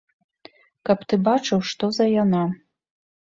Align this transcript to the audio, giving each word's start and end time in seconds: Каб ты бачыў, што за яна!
Каб 0.89 1.03
ты 1.11 1.19
бачыў, 1.27 1.59
што 1.73 1.91
за 1.99 2.05
яна! 2.23 2.43